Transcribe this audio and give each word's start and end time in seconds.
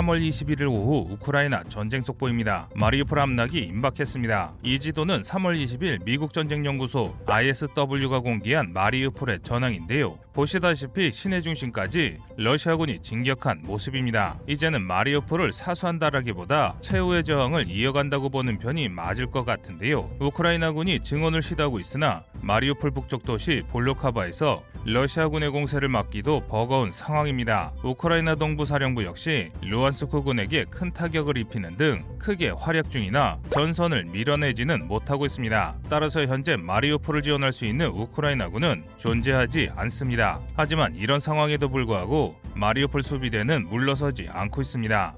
3월 0.00 0.26
21일 0.26 0.68
오후 0.68 1.06
우크라이나 1.10 1.62
전쟁 1.68 2.02
속보입니다. 2.02 2.68
마리우폴 2.74 3.18
함락이 3.18 3.58
임박했습니다. 3.58 4.52
이 4.62 4.78
지도는 4.78 5.20
3월 5.22 5.62
20일 5.62 6.04
미국 6.04 6.32
전쟁연구소 6.32 7.14
ISW가 7.26 8.20
공개한 8.20 8.72
마리우폴의 8.72 9.40
전황인데요. 9.42 10.18
보시다시피 10.32 11.10
시내 11.12 11.40
중심까지 11.42 12.16
러시아군이 12.36 13.02
진격한 13.02 13.60
모습입니다. 13.62 14.38
이제는 14.46 14.82
마리우폴을 14.82 15.52
사수한다라기보다 15.52 16.76
최후의 16.80 17.24
저항을 17.24 17.68
이어간다고 17.68 18.30
보는 18.30 18.58
편이 18.58 18.88
맞을 18.88 19.26
것 19.26 19.44
같은데요. 19.44 20.10
우크라이나군이 20.20 21.00
증원을 21.00 21.42
시도하고 21.42 21.78
있으나 21.78 22.24
마리우폴 22.40 22.92
북쪽 22.92 23.24
도시 23.24 23.64
볼로카바에서 23.70 24.62
러시아군의 24.84 25.50
공세를 25.50 25.88
막기도 25.88 26.40
버거운 26.48 26.90
상황입니다. 26.90 27.72
우크라이나 27.84 28.34
동부 28.34 28.64
사령부 28.64 29.04
역시 29.04 29.50
루안스크 29.60 30.22
군에게 30.22 30.64
큰 30.70 30.90
타격을 30.90 31.36
입히는 31.36 31.76
등 31.76 32.04
크게 32.18 32.50
활약 32.50 32.90
중이나 32.90 33.38
전선을 33.50 34.06
밀어내지는 34.06 34.86
못하고 34.86 35.26
있습니다. 35.26 35.76
따라서 35.90 36.24
현재 36.24 36.56
마리우폴을 36.56 37.20
지원할 37.22 37.52
수 37.52 37.66
있는 37.66 37.88
우크라이나군은 37.88 38.84
존재하지 38.96 39.70
않습니다. 39.76 40.40
하지만 40.54 40.94
이런 40.94 41.20
상황에도 41.20 41.68
불구하고 41.68 42.36
마리우폴 42.54 43.02
수비대는 43.02 43.68
물러서지 43.68 44.28
않고 44.30 44.62
있습니다. 44.62 45.14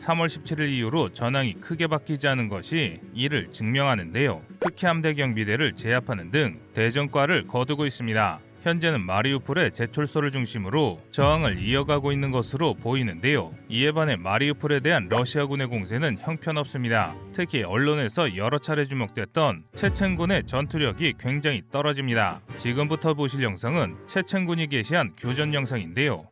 3월 0.00 0.26
17일 0.26 0.70
이후로 0.70 1.10
전황이 1.10 1.54
크게 1.54 1.86
바뀌지 1.86 2.26
않은 2.28 2.48
것이 2.48 3.00
이를 3.14 3.52
증명하는데요. 3.52 4.42
흑해 4.62 4.86
함대 4.86 5.14
경 5.14 5.34
비대를 5.34 5.76
제압하는 5.76 6.30
등 6.30 6.58
대전과를 6.74 7.46
거두고 7.46 7.86
있습니다. 7.86 8.40
현재는 8.62 9.00
마리우폴의 9.00 9.72
제철소를 9.72 10.30
중심으로 10.30 11.00
저항을 11.12 11.58
이어가고 11.58 12.12
있는 12.12 12.30
것으로 12.30 12.74
보이는데요. 12.74 13.54
이에 13.70 13.90
반해 13.90 14.16
마리우폴에 14.16 14.80
대한 14.80 15.08
러시아군의 15.08 15.68
공세는 15.68 16.18
형편없습니다. 16.20 17.14
특히 17.32 17.62
언론에서 17.62 18.36
여러 18.36 18.58
차례 18.58 18.84
주목됐던 18.84 19.64
체첸군의 19.74 20.44
전투력이 20.44 21.14
굉장히 21.18 21.62
떨어집니다. 21.72 22.42
지금부터 22.58 23.14
보실 23.14 23.42
영상은 23.42 23.96
체첸군이 24.06 24.66
게시한 24.68 25.14
교전 25.16 25.54
영상인데요. 25.54 26.28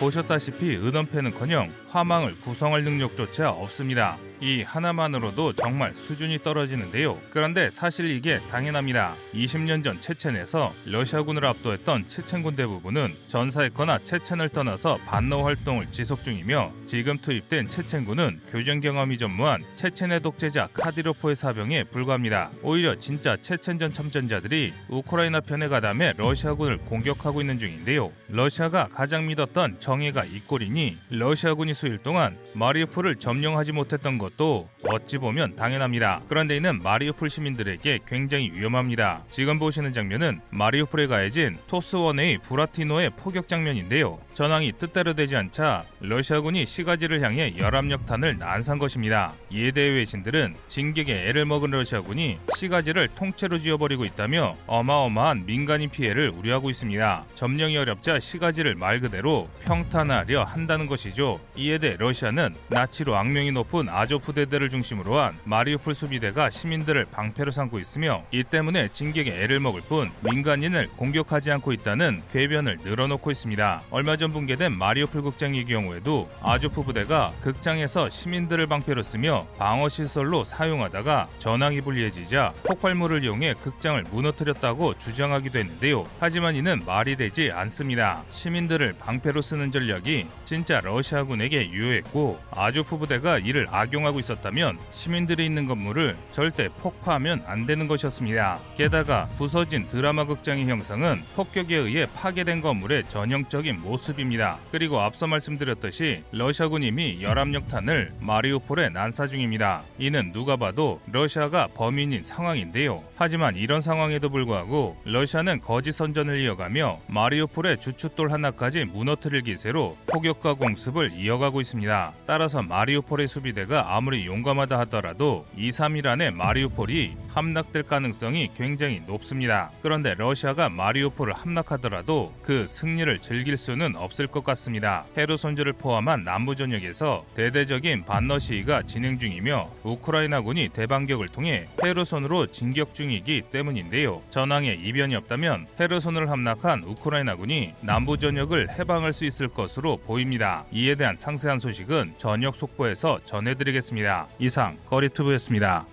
보셨다시피 0.00 0.76
은원패는커녕 0.76 1.72
화망을 1.88 2.34
구성할 2.40 2.82
능력조차 2.84 3.50
없습니다. 3.50 4.16
이 4.42 4.62
하나만으로도 4.62 5.52
정말 5.52 5.94
수준이 5.94 6.42
떨어지는데요. 6.42 7.18
그런데 7.30 7.68
사실 7.68 8.10
이게 8.10 8.40
당연합니다. 8.50 9.14
20년 9.34 9.84
전 9.84 10.00
체첸에서 10.00 10.72
러시아군을 10.86 11.44
압도했던 11.44 12.08
체첸군 12.08 12.56
대부분은 12.56 13.14
전사했거나 13.26 13.98
체첸을 13.98 14.48
떠나서 14.48 14.98
반노 15.06 15.44
활동을 15.44 15.90
지속 15.90 16.24
중이며 16.24 16.72
지금 16.86 17.18
투입된 17.18 17.68
체첸군은 17.68 18.40
교전 18.50 18.80
경험이 18.80 19.18
전무한 19.18 19.62
체첸의 19.74 20.20
독재자 20.20 20.68
카디로포의 20.72 21.36
사병에 21.36 21.84
불과합니다. 21.84 22.50
오히려 22.62 22.98
진짜 22.98 23.36
체첸전 23.36 23.92
참전자들이 23.92 24.72
우크라이나 24.88 25.40
편에 25.40 25.68
가담해 25.68 26.14
러시아군을 26.16 26.78
공격하고 26.78 27.42
있는 27.42 27.58
중인데요. 27.58 28.10
러시아가 28.28 28.88
가장 28.88 29.26
믿었던 29.26 29.80
정예가 29.80 30.24
이 30.24 30.40
꼴이니 30.40 30.96
러시아군이 31.10 31.74
수일 31.74 31.98
동안 31.98 32.38
마리우폴을 32.54 33.16
점령하지 33.16 33.72
못했던 33.72 34.16
것 34.16 34.29
것도 34.30 34.68
어찌 34.84 35.18
보면 35.18 35.56
당연합니다. 35.56 36.22
그런데 36.28 36.56
이는 36.56 36.82
마리우폴 36.82 37.28
시민들에게 37.28 38.00
굉장히 38.06 38.50
위험합니다. 38.52 39.24
지금 39.30 39.58
보시는 39.58 39.92
장면은 39.92 40.40
마리우폴에 40.50 41.06
가해진 41.06 41.58
토스원의 41.66 42.38
부라티노의 42.38 43.10
포격 43.16 43.48
장면인데요. 43.48 44.18
전황이 44.34 44.72
뜻대로 44.78 45.12
되지 45.14 45.36
않자 45.36 45.84
러시아군이 46.00 46.64
시가지를 46.64 47.20
향해 47.22 47.54
열압력탄을 47.58 48.38
난산 48.38 48.78
것입니다. 48.78 49.34
이에 49.50 49.70
대해 49.70 49.88
외신들은 49.90 50.56
진격에 50.68 51.28
애를 51.28 51.44
먹은 51.44 51.70
러시아군이 51.70 52.38
시가지를 52.56 53.08
통째로 53.08 53.58
지어버리고 53.58 54.04
있다며 54.04 54.56
어마어마한 54.66 55.44
민간인 55.44 55.90
피해를 55.90 56.30
우려하고 56.30 56.70
있습니다. 56.70 57.24
점령이 57.34 57.76
어렵자 57.76 58.18
시가지를 58.20 58.76
말 58.76 59.00
그대로 59.00 59.48
평탄하려 59.64 60.44
한다는 60.44 60.86
것이죠. 60.86 61.40
이에 61.56 61.78
대해 61.78 61.96
러시아는 61.98 62.54
나치로 62.68 63.14
악명이 63.16 63.52
높은 63.52 63.88
아조 63.88 64.19
부대들을 64.20 64.70
중심으로 64.70 65.18
한 65.18 65.38
마리우폴 65.44 65.94
수비대가 65.94 66.50
시민들을 66.50 67.06
방패로 67.06 67.50
삼고 67.50 67.78
있으며 67.78 68.24
이 68.30 68.42
때문에 68.42 68.88
진격에 68.92 69.42
애를 69.42 69.60
먹을 69.60 69.80
뿐 69.80 70.10
민간인을 70.20 70.88
공격하지 70.96 71.50
않고 71.52 71.72
있다는 71.72 72.22
궤변을 72.32 72.78
늘어놓고 72.82 73.30
있습니다. 73.30 73.82
얼마 73.90 74.16
전 74.16 74.32
붕괴된 74.32 74.72
마리우폴 74.72 75.22
극장의 75.22 75.66
경우에도 75.66 76.28
아주프 76.42 76.82
부대가 76.82 77.32
극장에서 77.40 78.10
시민들을 78.10 78.66
방패로 78.66 79.02
쓰며 79.02 79.46
방어 79.58 79.88
시설로 79.88 80.44
사용하다가 80.44 81.28
전황이 81.38 81.80
불리해지자 81.80 82.52
폭발물을 82.64 83.24
이용해 83.24 83.54
극장을 83.62 84.02
무너뜨렸다고 84.10 84.98
주장하기도 84.98 85.58
했는데요. 85.58 86.04
하지만 86.18 86.56
이는 86.56 86.82
말이 86.84 87.16
되지 87.16 87.50
않습니다. 87.52 88.24
시민들을 88.30 88.94
방패로 88.98 89.40
쓰는 89.40 89.70
전략이 89.70 90.26
진짜 90.44 90.80
러시아군에게 90.80 91.70
유효했고 91.70 92.40
아주프 92.50 92.98
부대가 92.98 93.38
이를 93.38 93.68
악용하고 93.70 94.09
운하고 94.10 94.20
있었다면 94.20 94.78
시민들이 94.90 95.46
있는 95.46 95.66
건물을 95.66 96.16
절대 96.30 96.68
폭파하면 96.68 97.44
안 97.46 97.66
되는 97.66 97.88
것이었습니다. 97.88 98.58
게다가 98.76 99.28
부서진 99.38 99.86
드라마 99.88 100.24
극장의 100.24 100.68
형상은 100.68 101.22
폭격에 101.34 101.76
의해 101.76 102.06
파괴된 102.14 102.60
건물의 102.60 103.08
전형적인 103.08 103.80
모습입니다. 103.80 104.58
그리고 104.70 105.00
앞서 105.00 105.26
말씀드렸듯이 105.26 106.22
러시아군 106.32 106.82
이미 106.82 107.22
열압력탄을 107.22 108.14
마리우폴에 108.20 108.90
난사 108.90 109.26
중입니다. 109.28 109.82
이는 109.98 110.32
누가 110.32 110.56
봐도 110.56 111.00
러시아가 111.10 111.68
범인인 111.68 112.24
상황인데요. 112.24 113.02
하지만 113.16 113.56
이런 113.56 113.80
상황에도 113.80 114.28
불구하고 114.28 115.00
러시아는 115.04 115.60
거짓 115.60 115.92
선전을 115.92 116.38
이어가며 116.40 117.00
마리우폴의 117.06 117.80
주춧돌 117.80 118.32
하나까지 118.32 118.84
무너뜨릴 118.84 119.42
기세로 119.42 119.96
폭격과 120.06 120.54
공습을 120.54 121.12
이어가고 121.12 121.60
있습니다. 121.60 122.12
따라서 122.26 122.62
마리우폴의 122.62 123.28
수비대가 123.28 123.94
아무 123.94 123.99
리 124.08 124.24
용감하다 124.26 124.78
하더라도 124.80 125.46
2, 125.56 125.70
3일 125.70 126.06
안에 126.06 126.30
마리우폴이 126.30 127.16
함락될 127.28 127.82
가능성이 127.84 128.50
굉장히 128.56 129.02
높습니다. 129.06 129.70
그런데 129.82 130.14
러시아가 130.14 130.68
마리우폴을 130.68 131.32
함락하더라도 131.32 132.34
그 132.42 132.66
승리를 132.66 133.20
즐길 133.20 133.56
수는 133.56 133.96
없을 133.96 134.26
것 134.26 134.42
같습니다. 134.44 135.04
헤르손주를 135.16 135.74
포함한 135.74 136.24
남부 136.24 136.56
전역에서 136.56 137.24
대대적인 137.34 138.04
반러 138.04 138.38
시위가 138.38 138.82
진행 138.82 139.18
중이며 139.18 139.70
우크라이나군이 139.82 140.70
대반격을 140.70 141.28
통해 141.28 141.68
헤르손으로 141.82 142.46
진격 142.46 142.94
중이기 142.94 143.42
때문인데요. 143.50 144.22
전황에 144.30 144.74
이변이 144.74 145.14
없다면 145.16 145.66
헤르손을 145.78 146.30
함락한 146.30 146.84
우크라이나군이 146.84 147.74
남부 147.80 148.18
전역을 148.18 148.78
해방할 148.78 149.12
수 149.12 149.24
있을 149.24 149.48
것으로 149.48 149.98
보입니다. 149.98 150.64
이에 150.72 150.94
대한 150.94 151.16
상세한 151.16 151.60
소식은 151.60 152.14
전역 152.18 152.54
속보에서 152.54 153.20
전해 153.24 153.54
드리겠습니다. 153.80 154.28
이상 154.38 154.76
거리투브였습니다. 154.86 155.86